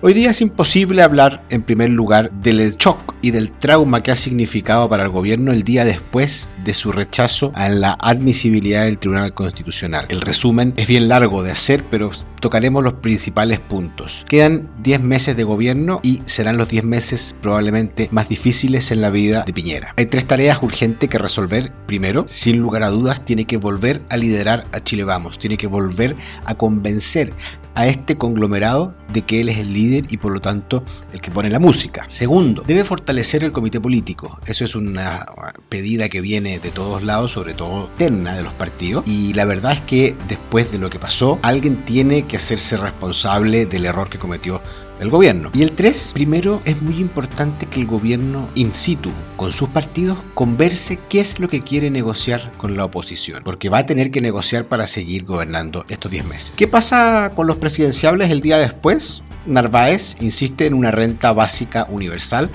[0.00, 4.16] Hoy día es imposible hablar, en primer lugar, del shock y del trauma que ha
[4.16, 9.34] significado para el gobierno el día después de su rechazo a la admisibilidad del Tribunal
[9.34, 10.06] Constitucional.
[10.08, 14.24] El resumen es bien largo de hacer, pero tocaremos los principales puntos.
[14.28, 19.10] Quedan 10 meses de gobierno y serán los 10 meses probablemente más difíciles en la
[19.10, 19.94] vida de Piñera.
[19.96, 21.72] Hay tres tareas urgentes que resolver.
[21.86, 25.66] Primero, sin lugar a dudas, tiene que volver a liderar a Chile Vamos, tiene que
[25.66, 27.32] volver a convencer
[27.78, 30.82] a este conglomerado de que él es el líder y por lo tanto
[31.12, 32.06] el que pone la música.
[32.08, 34.40] Segundo, debe fortalecer el comité político.
[34.46, 35.24] Eso es una
[35.68, 39.04] pedida que viene de todos lados, sobre todo interna de los partidos.
[39.06, 43.64] Y la verdad es que después de lo que pasó, alguien tiene que hacerse responsable
[43.64, 44.60] del error que cometió
[45.00, 45.50] el gobierno.
[45.54, 50.18] Y el 3, primero es muy importante que el gobierno in situ, con sus partidos,
[50.34, 54.20] converse qué es lo que quiere negociar con la oposición, porque va a tener que
[54.20, 56.52] negociar para seguir gobernando estos 10 meses.
[56.56, 59.22] ¿Qué pasa con los presidenciables el día después?
[59.46, 62.50] Narváez insiste en una renta básica universal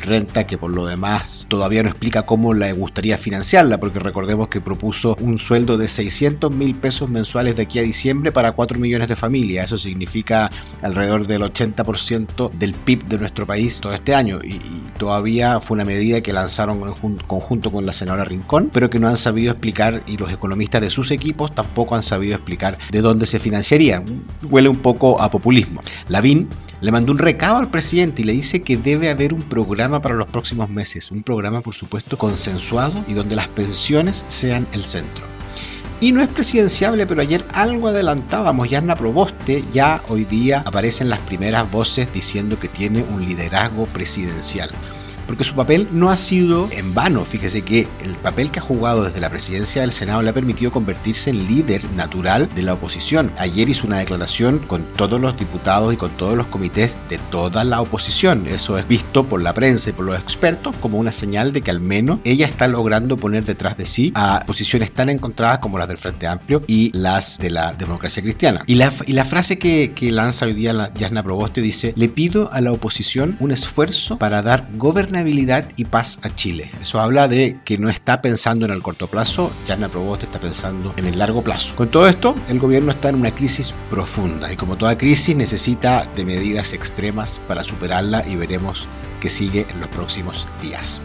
[0.00, 4.60] renta que por lo demás todavía no explica cómo le gustaría financiarla, porque recordemos que
[4.60, 9.08] propuso un sueldo de 600 mil pesos mensuales de aquí a diciembre para 4 millones
[9.08, 9.66] de familias.
[9.66, 10.50] Eso significa
[10.82, 14.38] alrededor del 80% del PIB de nuestro país todo este año.
[14.42, 14.60] Y,
[14.98, 19.08] todavía fue una medida que lanzaron en conjunto con la senadora Rincón, pero que no
[19.08, 23.26] han sabido explicar y los economistas de sus equipos tampoco han sabido explicar de dónde
[23.26, 24.02] se financiaría.
[24.48, 25.82] Huele un poco a populismo.
[26.08, 26.48] La BIN
[26.80, 30.14] le mandó un recado al presidente y le dice que debe haber un programa para
[30.14, 35.24] los próximos meses, un programa por supuesto consensuado y donde las pensiones sean el centro.
[36.00, 38.68] Y no es presidenciable, pero ayer algo adelantábamos.
[38.68, 44.70] Yarna Proboste ya hoy día aparecen las primeras voces diciendo que tiene un liderazgo presidencial
[45.26, 47.24] porque su papel no ha sido en vano.
[47.24, 50.70] Fíjese que el papel que ha jugado desde la presidencia del Senado le ha permitido
[50.70, 53.30] convertirse en líder natural de la oposición.
[53.38, 57.64] Ayer hizo una declaración con todos los diputados y con todos los comités de toda
[57.64, 58.46] la oposición.
[58.46, 61.70] Eso es visto por la prensa y por los expertos como una señal de que
[61.70, 65.88] al menos ella está logrando poner detrás de sí a posiciones tan encontradas como las
[65.88, 68.62] del Frente Amplio y las de la democracia cristiana.
[68.66, 68.90] Y la,
[69.24, 73.50] frase que, lanza hoy día la Yasna Proboste dice, le pido a la oposición un
[73.50, 74.68] esfuerzo para dar
[75.16, 76.70] gobernabilidad y paz a Chile.
[76.78, 80.92] Eso habla de que no está pensando en el corto plazo, Yarna Proboste está pensando
[80.96, 81.74] en el largo plazo.
[81.74, 86.06] Con todo esto, el gobierno está en una crisis profunda y como toda crisis necesita
[86.14, 88.86] de medidas extremas para superarla y veremos
[89.20, 91.00] qué sigue en los próximos días.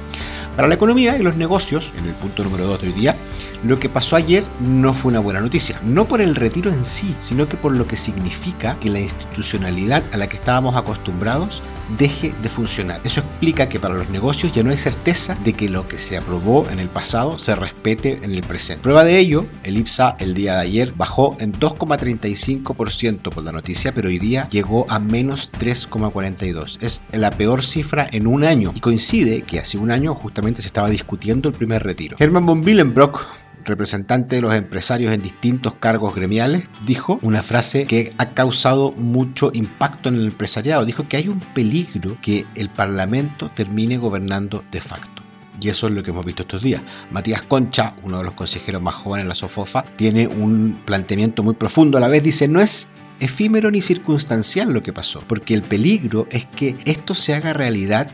[0.58, 3.16] Para la economía y los negocios, en el punto número 2 de hoy día,
[3.64, 5.80] lo que pasó ayer no fue una buena noticia.
[5.86, 10.04] No por el retiro en sí, sino que por lo que significa que la institucionalidad
[10.12, 11.62] a la que estábamos acostumbrados
[11.98, 13.02] deje de funcionar.
[13.04, 16.18] Eso explica que para los negocios ya no hay certeza de que lo que se
[16.18, 18.84] aprobó en el pasado se respete en el presente.
[18.84, 23.94] Prueba de ello, el IPSA el día de ayer bajó en 2,35% por la noticia,
[23.94, 26.78] pero hoy día llegó a menos 3,42.
[26.82, 30.68] Es la peor cifra en un año y coincide que hace un año justamente se
[30.68, 32.18] estaba discutiendo el primer retiro.
[32.20, 33.28] Hermann von Willenbrock
[33.66, 39.52] representante de los empresarios en distintos cargos gremiales, dijo una frase que ha causado mucho
[39.54, 40.86] impacto en el empresariado.
[40.86, 45.22] Dijo que hay un peligro que el Parlamento termine gobernando de facto.
[45.62, 46.82] Y eso es lo que hemos visto estos días.
[47.12, 51.54] Matías Concha, uno de los consejeros más jóvenes en la SOFOFA, tiene un planteamiento muy
[51.54, 51.98] profundo.
[51.98, 52.90] A la vez dice, no es
[53.20, 58.10] efímero ni circunstancial lo que pasó, porque el peligro es que esto se haga realidad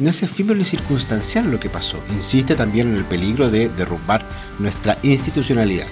[0.00, 2.02] no es efímero ni circunstancial lo que pasó.
[2.10, 4.24] Insiste también en el peligro de derrumbar
[4.58, 5.86] nuestra institucionalidad.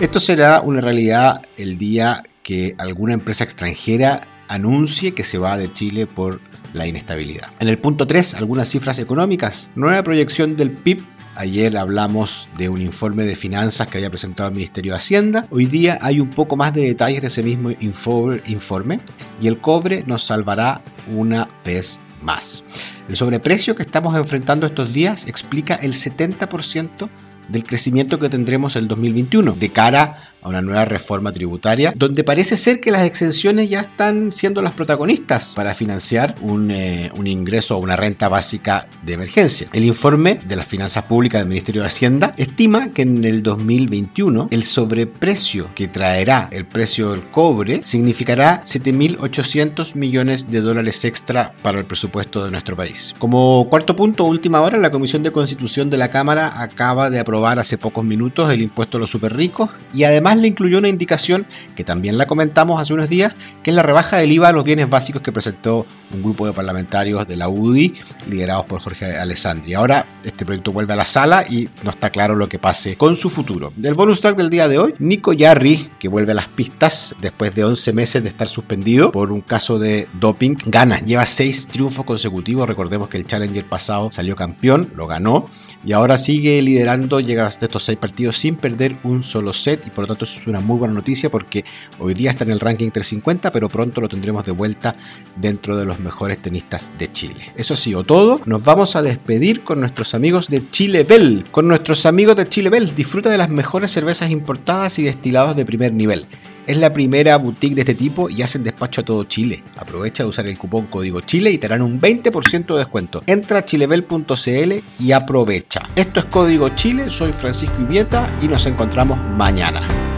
[0.00, 5.72] Esto será una realidad el día que alguna empresa extranjera anuncie que se va de
[5.72, 6.40] Chile por
[6.74, 7.48] la inestabilidad.
[7.60, 9.70] En el punto 3, algunas cifras económicas.
[9.74, 11.02] Nueva proyección del PIB.
[11.34, 15.46] Ayer hablamos de un informe de finanzas que había presentado el Ministerio de Hacienda.
[15.50, 19.00] Hoy día hay un poco más de detalles de ese mismo informe
[19.40, 20.80] y el cobre nos salvará
[21.14, 22.64] una vez más.
[23.08, 27.08] El sobreprecio que estamos enfrentando estos días explica el 70%
[27.48, 32.56] del crecimiento que tendremos el 2021 de cara a una nueva reforma tributaria, donde parece
[32.56, 37.76] ser que las exenciones ya están siendo las protagonistas para financiar un, eh, un ingreso
[37.76, 39.68] o una renta básica de emergencia.
[39.72, 44.48] El informe de las finanzas públicas del Ministerio de Hacienda estima que en el 2021
[44.50, 51.80] el sobreprecio que traerá el precio del cobre significará 7.800 millones de dólares extra para
[51.80, 53.14] el presupuesto de nuestro país.
[53.18, 57.58] Como cuarto punto, última hora, la Comisión de Constitución de la Cámara acaba de aprobar
[57.58, 60.04] hace pocos minutos el impuesto a los superricos y
[60.40, 64.16] le incluyó una indicación que también la comentamos hace unos días, que es la rebaja
[64.16, 67.94] del IVA a los bienes básicos que presentó un grupo de parlamentarios de la UDI
[68.28, 69.74] liderados por Jorge Alessandri.
[69.74, 73.16] Ahora este proyecto vuelve a la sala y no está claro lo que pase con
[73.16, 73.72] su futuro.
[73.76, 77.54] Del bonus track del día de hoy, Nico Yarri, que vuelve a las pistas después
[77.54, 82.04] de 11 meses de estar suspendido por un caso de doping, gana, lleva 6 triunfos
[82.04, 82.68] consecutivos.
[82.68, 85.48] Recordemos que el Challenger pasado salió campeón, lo ganó
[85.86, 89.90] y ahora sigue liderando, llega hasta estos seis partidos sin perder un solo set y
[89.90, 91.64] por lo tanto eso es una muy buena noticia porque
[92.00, 94.96] hoy día está en el ranking 350 pero pronto lo tendremos de vuelta
[95.36, 97.52] dentro de los mejores tenistas de Chile.
[97.56, 101.44] Eso ha sido todo, nos vamos a despedir con nuestros amigos de Chile Bell.
[101.52, 105.64] Con nuestros amigos de Chile Bell, disfruta de las mejores cervezas importadas y destilados de
[105.64, 106.26] primer nivel.
[106.66, 109.62] Es la primera boutique de este tipo y hacen despacho a todo Chile.
[109.76, 113.22] Aprovecha de usar el cupón código Chile y te harán un 20% de descuento.
[113.26, 115.82] Entra a chilebel.cl y aprovecha.
[115.94, 120.15] Esto es Código Chile, soy Francisco Ibieta y nos encontramos mañana.